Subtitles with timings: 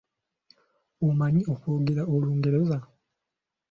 [1.07, 2.77] Omanyi okwogera Olungereza?